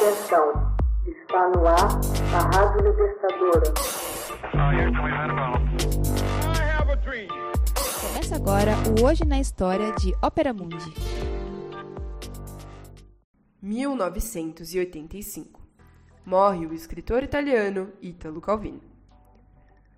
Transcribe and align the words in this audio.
Atenção, 0.00 0.76
está 1.08 1.48
no 1.48 1.66
ar 1.66 1.88
a 2.32 2.38
Rádio 2.56 2.88
Libertadora. 2.88 3.74
Começa 8.00 8.36
agora 8.36 8.76
o 8.96 9.04
Hoje 9.04 9.24
na 9.24 9.40
História 9.40 9.90
de 9.94 10.14
Ópera 10.22 10.54
Mundi. 10.54 10.94
1985. 13.60 15.60
Morre 16.24 16.66
o 16.66 16.72
escritor 16.72 17.24
italiano 17.24 17.92
Italo 18.00 18.40
Calvino. 18.40 18.82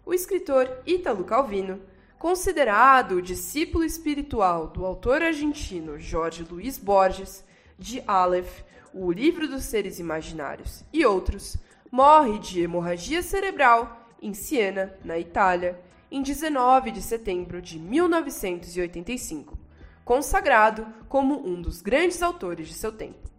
O 0.07 0.15
escritor 0.15 0.79
Italo 0.87 1.25
Calvino, 1.25 1.79
considerado 2.19 3.17
o 3.17 3.23
discípulo 3.23 3.85
espiritual 3.85 4.69
do 4.69 4.87
autor 4.87 5.21
argentino 5.21 5.99
Jorge 5.99 6.43
Luiz 6.43 6.79
Borges, 6.79 7.45
de 7.81 8.05
Aleph, 8.07 8.63
o 8.93 9.11
Livro 9.11 9.49
dos 9.49 9.65
Seres 9.65 9.99
Imaginários 9.99 10.85
e 10.93 11.05
outros, 11.07 11.57
morre 11.91 12.39
de 12.39 12.61
hemorragia 12.61 13.23
cerebral 13.23 14.07
em 14.21 14.35
Siena, 14.35 14.95
na 15.03 15.19
Itália, 15.19 15.81
em 16.11 16.23
19 16.23 16.91
de 16.91 17.01
setembro 17.01 17.63
de 17.63 17.79
1985, 17.79 19.59
consagrado 20.05 20.87
como 21.09 21.47
um 21.47 21.63
dos 21.63 21.81
grandes 21.81 22.23
autores 22.23 22.69
de 22.69 22.75
seu 22.75 22.93
tempo. 22.93 23.31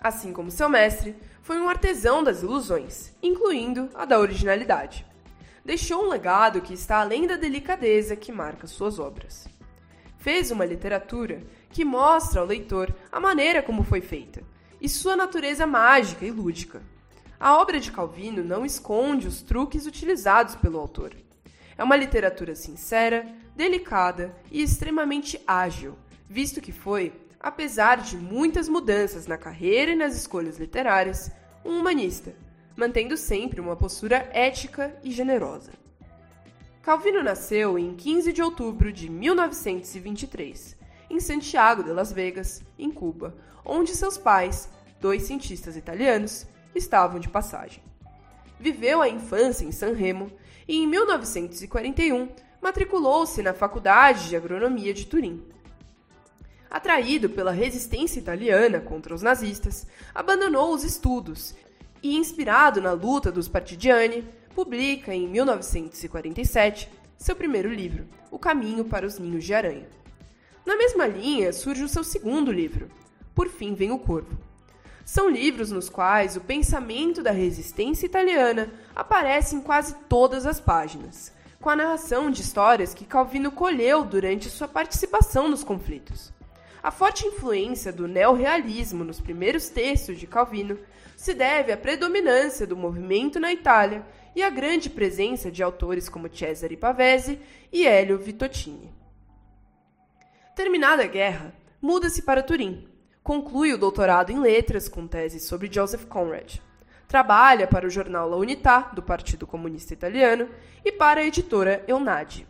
Assim 0.00 0.32
como 0.32 0.50
seu 0.50 0.68
mestre, 0.68 1.14
foi 1.42 1.60
um 1.60 1.68
artesão 1.68 2.24
das 2.24 2.42
ilusões, 2.42 3.12
incluindo 3.22 3.90
a 3.94 4.06
da 4.06 4.18
originalidade. 4.18 5.04
Deixou 5.62 6.06
um 6.06 6.08
legado 6.08 6.62
que 6.62 6.72
está 6.72 7.00
além 7.00 7.26
da 7.26 7.36
delicadeza 7.36 8.16
que 8.16 8.32
marca 8.32 8.66
suas 8.66 8.98
obras. 8.98 9.46
Fez 10.20 10.50
uma 10.50 10.66
literatura 10.66 11.42
que 11.70 11.82
mostra 11.82 12.40
ao 12.40 12.46
leitor 12.46 12.94
a 13.10 13.18
maneira 13.18 13.62
como 13.62 13.82
foi 13.82 14.02
feita 14.02 14.42
e 14.78 14.86
sua 14.86 15.16
natureza 15.16 15.66
mágica 15.66 16.26
e 16.26 16.30
lúdica. 16.30 16.82
A 17.38 17.56
obra 17.56 17.80
de 17.80 17.90
Calvino 17.90 18.44
não 18.44 18.66
esconde 18.66 19.26
os 19.26 19.40
truques 19.40 19.86
utilizados 19.86 20.54
pelo 20.54 20.78
autor. 20.78 21.16
É 21.76 21.82
uma 21.82 21.96
literatura 21.96 22.54
sincera, 22.54 23.26
delicada 23.56 24.36
e 24.50 24.62
extremamente 24.62 25.40
ágil, 25.46 25.96
visto 26.28 26.60
que 26.60 26.70
foi, 26.70 27.14
apesar 27.40 27.96
de 27.96 28.18
muitas 28.18 28.68
mudanças 28.68 29.26
na 29.26 29.38
carreira 29.38 29.92
e 29.92 29.96
nas 29.96 30.14
escolhas 30.14 30.58
literárias, 30.58 31.30
um 31.64 31.80
humanista, 31.80 32.34
mantendo 32.76 33.16
sempre 33.16 33.58
uma 33.58 33.74
postura 33.74 34.28
ética 34.34 34.94
e 35.02 35.10
generosa. 35.10 35.72
Calvino 36.82 37.22
nasceu 37.22 37.78
em 37.78 37.94
15 37.94 38.32
de 38.32 38.42
outubro 38.42 38.90
de 38.90 39.10
1923 39.10 40.78
em 41.10 41.20
Santiago 41.20 41.82
de 41.82 41.90
Las 41.90 42.10
Vegas, 42.10 42.62
em 42.78 42.90
Cuba, 42.90 43.36
onde 43.64 43.94
seus 43.94 44.16
pais, 44.16 44.66
dois 44.98 45.24
cientistas 45.24 45.76
italianos, 45.76 46.46
estavam 46.74 47.20
de 47.20 47.28
passagem. 47.28 47.82
Viveu 48.58 49.02
a 49.02 49.08
infância 49.08 49.64
em 49.64 49.72
San 49.72 49.92
Remo 49.92 50.32
e, 50.66 50.76
em 50.76 50.86
1941, 50.86 52.28
matriculou-se 52.62 53.42
na 53.42 53.52
Faculdade 53.52 54.28
de 54.28 54.36
Agronomia 54.36 54.94
de 54.94 55.04
Turim. 55.04 55.44
Atraído 56.70 57.28
pela 57.28 57.50
resistência 57.50 58.20
italiana 58.20 58.80
contra 58.80 59.14
os 59.14 59.20
nazistas, 59.20 59.86
abandonou 60.14 60.72
os 60.72 60.84
estudos 60.84 61.54
e, 62.02 62.16
inspirado 62.16 62.80
na 62.80 62.92
luta 62.92 63.30
dos 63.30 63.48
partigiani, 63.48 64.26
publica 64.54 65.14
em 65.14 65.28
1947 65.28 66.90
seu 67.16 67.36
primeiro 67.36 67.72
livro, 67.72 68.06
O 68.30 68.38
Caminho 68.38 68.84
para 68.84 69.06
os 69.06 69.18
Ninhos 69.18 69.44
de 69.44 69.52
Aranha. 69.52 69.88
Na 70.64 70.76
mesma 70.76 71.06
linha 71.06 71.52
surge 71.52 71.82
o 71.82 71.88
seu 71.88 72.02
segundo 72.02 72.50
livro, 72.50 72.88
Por 73.34 73.48
Fim 73.48 73.74
Vem 73.74 73.90
o 73.90 73.98
Corvo. 73.98 74.38
São 75.04 75.28
livros 75.28 75.70
nos 75.70 75.88
quais 75.88 76.36
o 76.36 76.40
pensamento 76.40 77.22
da 77.22 77.30
resistência 77.30 78.06
italiana 78.06 78.72
aparece 78.94 79.56
em 79.56 79.60
quase 79.60 79.94
todas 80.08 80.46
as 80.46 80.60
páginas, 80.60 81.32
com 81.60 81.68
a 81.68 81.76
narração 81.76 82.30
de 82.30 82.40
histórias 82.40 82.94
que 82.94 83.04
Calvino 83.04 83.50
colheu 83.50 84.04
durante 84.04 84.48
sua 84.48 84.68
participação 84.68 85.48
nos 85.48 85.64
conflitos. 85.64 86.32
A 86.82 86.90
forte 86.90 87.26
influência 87.26 87.92
do 87.92 88.08
neorrealismo 88.08 89.04
nos 89.04 89.20
primeiros 89.20 89.68
textos 89.68 90.18
de 90.18 90.26
Calvino 90.26 90.78
se 91.16 91.34
deve 91.34 91.70
à 91.70 91.76
predominância 91.76 92.66
do 92.66 92.76
movimento 92.76 93.38
na 93.38 93.52
Itália 93.52 94.06
e 94.34 94.42
à 94.42 94.50
grande 94.50 94.88
presença 94.88 95.50
de 95.50 95.62
autores 95.62 96.08
como 96.08 96.34
Cesare 96.34 96.76
Pavese 96.76 97.38
e 97.72 97.86
Elio 97.86 98.18
Vitottini. 98.18 98.92
Terminada 100.54 101.04
a 101.04 101.06
guerra, 101.06 101.54
muda-se 101.80 102.22
para 102.22 102.42
Turim. 102.42 102.86
Conclui 103.22 103.72
o 103.72 103.78
doutorado 103.78 104.30
em 104.30 104.40
letras 104.40 104.88
com 104.88 105.06
tese 105.06 105.40
sobre 105.40 105.72
Joseph 105.72 106.04
Conrad. 106.06 106.58
Trabalha 107.06 107.66
para 107.66 107.86
o 107.86 107.90
jornal 107.90 108.28
La 108.28 108.36
Unità, 108.36 108.90
do 108.94 109.02
Partido 109.02 109.46
Comunista 109.46 109.92
Italiano, 109.92 110.48
e 110.84 110.92
para 110.92 111.20
a 111.20 111.24
editora 111.24 111.84
Eunadi. 111.88 112.46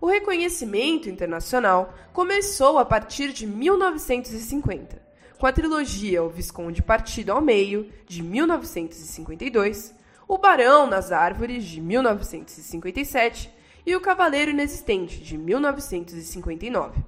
O 0.00 0.06
reconhecimento 0.06 1.08
internacional 1.08 1.94
começou 2.12 2.78
a 2.78 2.84
partir 2.84 3.32
de 3.32 3.46
1950, 3.46 5.00
com 5.38 5.46
a 5.46 5.52
trilogia 5.52 6.22
O 6.22 6.28
Visconde 6.28 6.82
Partido 6.82 7.30
ao 7.30 7.40
Meio, 7.40 7.88
de 8.06 8.22
1952, 8.22 9.94
O 10.32 10.38
Barão 10.38 10.86
nas 10.86 11.12
Árvores, 11.12 11.62
de 11.62 11.78
1957, 11.78 13.52
e 13.84 13.94
O 13.94 14.00
Cavaleiro 14.00 14.50
Inexistente, 14.50 15.22
de 15.22 15.36
1959. 15.36 17.02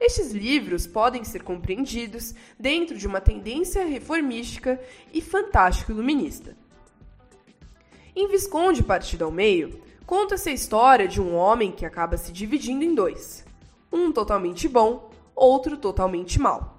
Estes 0.00 0.30
livros 0.32 0.86
podem 0.86 1.24
ser 1.24 1.42
compreendidos 1.42 2.34
dentro 2.58 2.96
de 2.96 3.06
uma 3.06 3.20
tendência 3.20 3.84
reformística 3.84 4.80
e 5.12 5.20
fantástico-iluminista. 5.20 6.56
Em 8.16 8.28
Visconde 8.28 8.82
Partido 8.82 9.26
ao 9.26 9.30
Meio, 9.30 9.82
conta-se 10.06 10.48
a 10.48 10.54
história 10.54 11.06
de 11.06 11.20
um 11.20 11.34
homem 11.34 11.70
que 11.70 11.84
acaba 11.84 12.16
se 12.16 12.32
dividindo 12.32 12.82
em 12.82 12.94
dois: 12.94 13.44
um 13.92 14.10
totalmente 14.10 14.66
bom, 14.68 15.10
outro 15.36 15.76
totalmente 15.76 16.40
mau. 16.40 16.78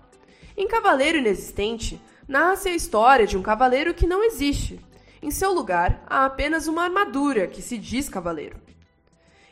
Em 0.58 0.68
Cavaleiro 0.68 1.20
Inexistente, 1.20 2.02
nasce 2.28 2.70
a 2.70 2.76
história 2.76 3.28
de 3.28 3.38
um 3.38 3.44
cavaleiro 3.44 3.94
que 3.94 4.08
não 4.08 4.24
existe. 4.24 4.80
Em 5.26 5.32
seu 5.32 5.52
lugar, 5.52 6.04
há 6.06 6.24
apenas 6.24 6.68
uma 6.68 6.84
armadura 6.84 7.48
que 7.48 7.60
se 7.60 7.80
diz 7.80 8.08
cavaleiro. 8.08 8.58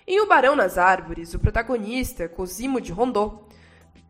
Em 0.05 0.21
O 0.21 0.27
Barão 0.27 0.55
nas 0.55 0.77
Árvores, 0.77 1.33
o 1.33 1.39
protagonista, 1.39 2.29
Cosimo 2.29 2.79
de 2.79 2.91
Rondô, 2.91 3.39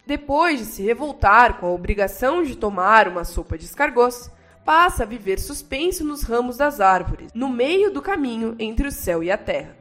depois 0.05 0.59
de 0.59 0.65
se 0.65 0.83
revoltar 0.83 1.61
com 1.61 1.67
a 1.67 1.71
obrigação 1.71 2.43
de 2.43 2.57
tomar 2.57 3.07
uma 3.07 3.23
sopa 3.23 3.57
de 3.57 3.63
escargots, 3.63 4.29
passa 4.65 5.03
a 5.03 5.05
viver 5.05 5.39
suspenso 5.39 6.03
nos 6.03 6.23
ramos 6.23 6.57
das 6.57 6.81
árvores, 6.81 7.31
no 7.33 7.47
meio 7.47 7.89
do 7.89 8.01
caminho 8.01 8.57
entre 8.59 8.85
o 8.85 8.91
céu 8.91 9.23
e 9.23 9.31
a 9.31 9.37
terra, 9.37 9.73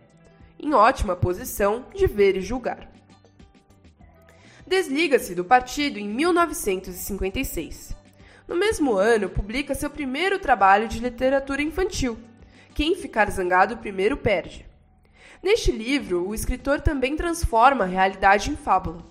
em 0.60 0.74
ótima 0.74 1.16
posição 1.16 1.86
de 1.92 2.06
ver 2.06 2.36
e 2.36 2.40
julgar. 2.40 2.88
Desliga-se 4.64 5.34
do 5.34 5.44
partido 5.44 5.98
em 5.98 6.06
1956. 6.08 8.01
No 8.52 8.58
mesmo 8.58 8.98
ano, 8.98 9.30
publica 9.30 9.74
seu 9.74 9.88
primeiro 9.88 10.38
trabalho 10.38 10.86
de 10.86 10.98
literatura 10.98 11.62
infantil, 11.62 12.18
Quem 12.74 12.94
Ficar 12.94 13.30
Zangado 13.30 13.78
Primeiro 13.78 14.14
Perde. 14.14 14.68
Neste 15.42 15.72
livro, 15.72 16.28
o 16.28 16.34
escritor 16.34 16.78
também 16.82 17.16
transforma 17.16 17.84
a 17.84 17.86
realidade 17.86 18.50
em 18.50 18.54
fábula. 18.54 19.02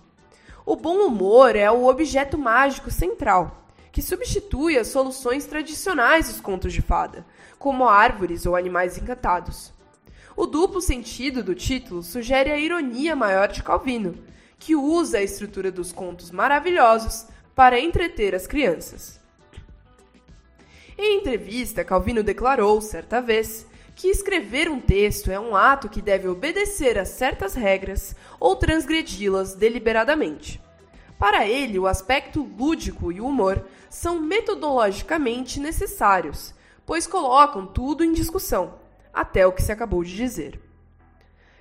O 0.63 0.75
bom 0.75 1.07
humor 1.07 1.55
é 1.55 1.71
o 1.71 1.87
objeto 1.87 2.37
mágico 2.37 2.91
central, 2.91 3.65
que 3.91 3.99
substitui 3.99 4.77
as 4.77 4.89
soluções 4.89 5.47
tradicionais 5.47 6.27
dos 6.27 6.39
contos 6.39 6.71
de 6.71 6.83
fada, 6.83 7.25
como 7.57 7.89
árvores 7.89 8.45
ou 8.45 8.55
animais 8.55 8.95
encantados. 8.95 9.73
O 10.37 10.45
duplo 10.45 10.79
sentido 10.79 11.43
do 11.43 11.55
título 11.55 12.03
sugere 12.03 12.51
a 12.51 12.59
ironia 12.59 13.15
maior 13.15 13.47
de 13.47 13.63
Calvino, 13.63 14.13
que 14.59 14.75
usa 14.75 15.17
a 15.17 15.23
estrutura 15.23 15.71
dos 15.71 15.91
contos 15.91 16.29
maravilhosos 16.29 17.25
para 17.55 17.79
entreter 17.79 18.35
as 18.35 18.45
crianças. 18.45 19.19
Em 20.97 21.19
entrevista, 21.19 21.83
Calvino 21.83 22.23
declarou, 22.23 22.81
certa 22.81 23.21
vez, 23.21 23.67
que 23.95 24.07
escrever 24.07 24.69
um 24.69 24.79
texto 24.79 25.31
é 25.31 25.39
um 25.39 25.55
ato 25.55 25.89
que 25.89 26.01
deve 26.01 26.27
obedecer 26.27 26.97
a 26.97 27.05
certas 27.05 27.53
regras 27.53 28.15
ou 28.39 28.55
transgredi-las 28.55 29.53
deliberadamente. 29.53 30.61
Para 31.19 31.47
ele, 31.47 31.77
o 31.77 31.87
aspecto 31.87 32.41
lúdico 32.41 33.11
e 33.11 33.21
o 33.21 33.27
humor 33.27 33.63
são 33.89 34.19
metodologicamente 34.19 35.59
necessários, 35.59 36.53
pois 36.85 37.05
colocam 37.05 37.67
tudo 37.67 38.03
em 38.03 38.11
discussão, 38.11 38.79
até 39.13 39.45
o 39.45 39.51
que 39.51 39.61
se 39.61 39.71
acabou 39.71 40.03
de 40.03 40.15
dizer. 40.15 40.59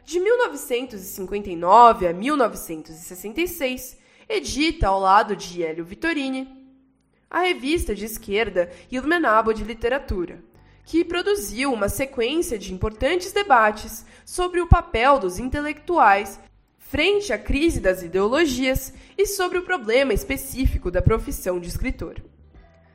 De 0.05 0.19
1959 0.19 2.09
a 2.09 2.13
1966, 2.13 3.99
edita 4.29 4.89
ao 4.89 4.99
lado 4.99 5.37
de 5.37 5.63
Hélio 5.63 5.85
Vittorini 5.85 6.60
a 7.31 7.41
revista 7.41 7.95
de 7.95 8.05
esquerda 8.05 8.69
Il 8.91 9.03
Menabo 9.03 9.53
de 9.53 9.63
Literatura, 9.63 10.43
que 10.85 11.05
produziu 11.05 11.73
uma 11.73 11.89
sequência 11.89 12.59
de 12.59 12.75
importantes 12.75 13.33
debates 13.33 14.05
sobre 14.27 14.61
o 14.61 14.67
papel 14.67 15.21
dos 15.21 15.39
intelectuais 15.39 16.41
frente 16.77 17.33
à 17.33 17.39
crise 17.39 17.79
das 17.79 18.03
ideologias 18.03 18.93
e 19.17 19.25
sobre 19.25 19.59
o 19.59 19.63
problema 19.63 20.13
específico 20.13 20.91
da 20.91 21.01
profissão 21.01 21.61
de 21.61 21.69
escritor. 21.69 22.21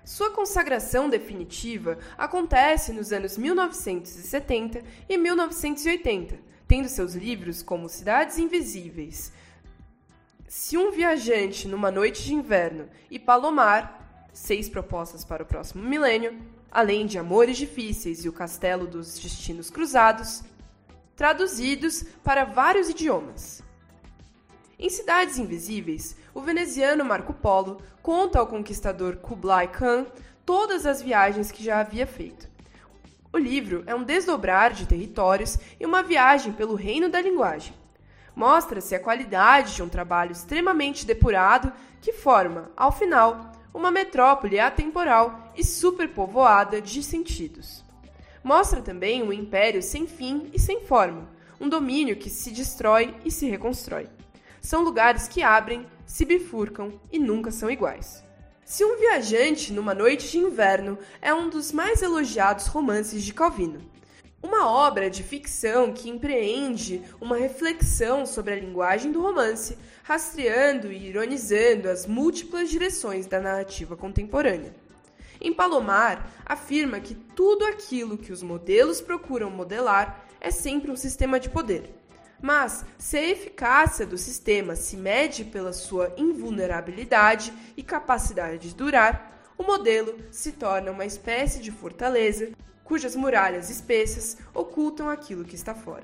Sua 0.04 0.30
consagração 0.32 1.10
definitiva 1.10 1.98
acontece 2.18 2.92
nos 2.92 3.14
anos 3.14 3.38
1970 3.38 4.84
e 5.08 5.18
1980, 5.18 6.38
tendo 6.68 6.90
seus 6.90 7.16
livros 7.16 7.64
como 7.64 7.88
Cidades 7.88 8.38
Invisíveis, 8.38 9.31
Se 10.48 10.78
um 10.78 10.92
Viajante 10.92 11.68
numa 11.68 11.90
Noite 11.90 12.24
de 12.24 12.34
Inverno 12.34 12.90
e 13.10 13.18
Palomar, 13.18 14.05
seis 14.36 14.68
propostas 14.68 15.24
para 15.24 15.44
o 15.44 15.46
próximo 15.46 15.82
milênio, 15.88 16.38
além 16.70 17.06
de 17.06 17.18
Amores 17.18 17.58
Difíceis 17.58 18.26
e 18.26 18.30
O 18.30 18.34
Castelo 18.34 18.86
dos 18.86 19.18
Destinos 19.18 19.70
Cruzados, 19.70 20.44
traduzidos 21.16 22.04
para 22.22 22.44
vários 22.44 22.90
idiomas. 22.90 23.64
Em 24.78 24.90
Cidades 24.90 25.38
Invisíveis, 25.38 26.18
o 26.34 26.42
veneziano 26.42 27.06
Marco 27.06 27.34
Polo 27.34 27.82
conta 28.02 28.38
ao 28.38 28.46
conquistador 28.46 29.16
Kublai 29.16 29.70
Khan 29.70 30.06
todas 30.46 30.86
as 30.86 31.02
viagens 31.02 31.50
que 31.50 31.64
já 31.64 31.80
havia 31.80 32.06
feito. 32.06 32.50
O 33.31 33.38
livro 33.38 33.84
é 33.88 33.96
um 33.96 34.04
desdobrar 34.04 34.74
de 34.74 34.86
territórios 34.86 35.58
e 35.80 35.86
uma 35.86 36.04
viagem 36.04 36.52
pelo 36.52 36.76
reino 36.76 37.08
da 37.08 37.22
linguagem. 37.22 37.74
Mostra-se 38.36 38.94
a 38.94 39.00
qualidade 39.00 39.76
de 39.76 39.81
um 39.81 39.88
trabalho 39.88 40.34
extremamente 40.34 41.06
depurado 41.06 41.72
que 42.02 42.12
forma, 42.12 42.70
ao 42.76 42.92
final, 42.92 43.55
uma 43.75 43.92
metrópole 43.92 44.57
atemporal 44.57 45.51
e 45.54 45.63
superpovoada 45.63 46.81
de 46.81 47.04
sentidos. 47.04 47.83
Mostra 48.42 48.81
também 48.81 49.22
um 49.22 49.33
império 49.33 49.83
sem 49.83 50.07
fim 50.07 50.50
e 50.54 50.60
sem 50.60 50.80
forma, 50.86 51.27
um 51.60 51.68
domínio 51.68 52.16
que 52.16 52.30
se 52.30 52.51
destrói 52.51 53.13
e 53.25 53.30
se 53.30 53.50
reconstrói. 53.50 54.07
São 54.62 54.81
lugares 54.81 55.27
que 55.27 55.44
abrem, 55.44 55.86
se 56.06 56.24
bifurcam 56.24 56.94
e 57.12 57.19
nunca 57.19 57.51
são 57.51 57.69
iguais. 57.69 58.24
Se 58.63 58.86
um 58.86 58.98
viajante 58.98 59.74
numa 59.74 59.94
noite 59.94 60.31
de 60.31 60.38
inverno 60.38 60.98
é 61.21 61.33
um 61.33 61.50
dos 61.50 61.74
mais 61.74 62.01
elogiados 62.01 62.68
romances 62.68 63.24
de 63.24 63.33
Calvino. 63.33 63.81
Uma 64.42 64.70
obra 64.70 65.10
de 65.10 65.24
ficção 65.24 65.92
que 65.92 66.10
empreende 66.10 67.02
uma 67.20 67.38
reflexão 67.38 68.26
sobre 68.26 68.54
a 68.54 68.60
linguagem 68.60 69.12
do 69.12 69.22
romance, 69.22 69.78
rastreando 70.04 70.92
e 70.92 71.08
ironizando 71.08 71.90
as 71.90 72.06
múltiplas 72.06 72.70
direções 72.70 73.26
da 73.26 73.40
narrativa 73.40 73.96
contemporânea. 73.96 74.76
Em 75.42 75.52
Palomar, 75.52 76.32
afirma 76.46 77.00
que 77.00 77.16
tudo 77.16 77.66
aquilo 77.66 78.18
que 78.18 78.32
os 78.32 78.42
modelos 78.42 79.02
procuram 79.02 79.50
modelar 79.50 80.26
é 80.40 80.52
sempre 80.52 80.92
um 80.92 80.96
sistema 80.96 81.40
de 81.40 81.50
poder 81.50 81.94
mas, 82.42 82.86
se 82.98 83.18
a 83.18 83.30
eficácia 83.30 84.06
do 84.06 84.18
sistema 84.18 84.76
se 84.76 84.96
mede 84.98 85.44
pela 85.44 85.74
sua 85.74 86.14
invulnerabilidade 86.18 87.52
e 87.76 87.84
capacidade 87.84 88.70
de 88.70 88.76
durar, 88.76 89.35
o 89.57 89.63
modelo 89.63 90.18
se 90.31 90.52
torna 90.52 90.92
uma 90.92 91.06
espécie 91.06 91.62
de 91.62 91.72
fortaleza 91.72 92.52
cujas 92.84 93.16
muralhas 93.16 93.69
espessas 93.69 94.38
ocultam 94.54 95.10
aquilo 95.10 95.44
que 95.44 95.56
está 95.56 95.74
fora. 95.74 96.04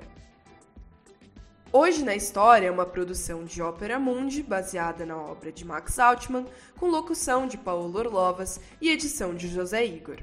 Hoje 1.72 2.04
na 2.04 2.14
História 2.14 2.66
é 2.66 2.70
uma 2.70 2.84
produção 2.84 3.44
de 3.44 3.62
Ópera 3.62 3.98
Mundi 3.98 4.42
baseada 4.42 5.06
na 5.06 5.16
obra 5.16 5.50
de 5.50 5.64
Max 5.64 5.98
Altman, 5.98 6.46
com 6.76 6.88
locução 6.88 7.46
de 7.46 7.56
Paulo 7.56 7.98
Orlovas 7.98 8.60
e 8.80 8.90
edição 8.90 9.34
de 9.34 9.48
José 9.48 9.86
Igor. 9.86 10.18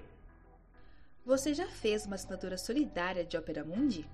Você 1.25 1.53
já 1.53 1.67
fez 1.67 2.05
uma 2.05 2.15
assinatura 2.15 2.57
solidária 2.57 3.25
de 3.25 3.37
Ópera 3.37 3.63
Mundi? 3.63 4.07